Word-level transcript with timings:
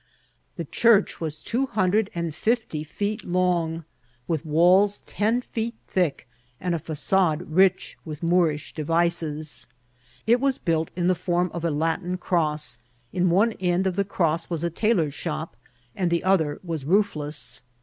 The 0.55 0.65
church 0.65 1.21
was 1.21 1.37
two 1.37 1.67
hundred 1.67 2.09
and 2.15 2.33
fifty 2.33 2.83
feet 2.83 3.23
long, 3.23 3.85
with 4.27 4.43
walls 4.47 5.01
ten 5.01 5.41
feet 5.41 5.75
thick, 5.85 6.27
and 6.59 6.73
a 6.73 6.79
facade 6.79 7.43
rich 7.51 7.99
with 8.03 8.23
Moorish 8.23 8.73
devices. 8.73 9.67
It 10.25 10.39
was 10.41 10.57
built 10.57 10.89
in 10.95 11.05
the 11.05 11.13
form 11.13 11.51
of 11.53 11.63
a 11.63 11.69
Latin 11.69 12.17
cross. 12.17 12.79
In 13.13 13.29
one 13.29 13.51
end 13.59 13.85
of 13.85 13.95
the 13.95 14.03
cross 14.03 14.49
was 14.49 14.63
a 14.63 14.71
tailor's 14.71 15.13
shop, 15.13 15.55
and 15.95 16.09
the 16.09 16.23
other 16.23 16.59
was 16.63 16.83
roof 16.83 17.15
less. 17.15 17.61